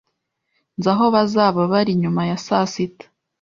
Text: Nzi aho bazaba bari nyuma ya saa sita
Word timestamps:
Nzi 0.77 0.89
aho 0.93 1.05
bazaba 1.15 1.61
bari 1.71 1.91
nyuma 2.01 2.21
ya 2.29 2.37
saa 2.45 2.65
sita 2.73 3.05